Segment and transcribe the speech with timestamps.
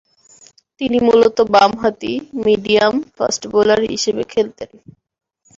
[0.81, 2.13] তিনি মূলতঃ বামহাতি
[2.43, 4.69] মিডিয়াম-ফাস্ট বোলার হিসেবে খেলতেন।